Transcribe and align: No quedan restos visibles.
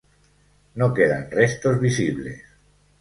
No 0.73 0.95
quedan 0.95 1.29
restos 1.29 1.79
visibles. 1.79 2.41